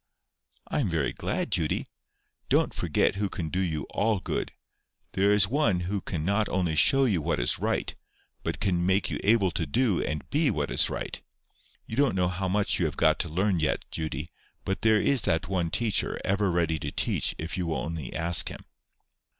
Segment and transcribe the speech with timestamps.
[0.67, 1.85] "I am very glad, Judy.
[2.49, 4.51] Don't forget who can do you ALL good.
[5.13, 7.93] There is One who can not only show you what is right,
[8.41, 11.21] but can make you able to do and be what is right.
[11.85, 14.27] You don't know how much you have got to learn yet, Judy;
[14.65, 18.49] but there is that one Teacher ever ready to teach if you will only ask
[18.49, 18.65] Him."